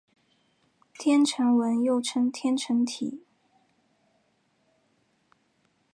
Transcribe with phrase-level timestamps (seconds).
[0.97, 3.21] 天城文又称天城体。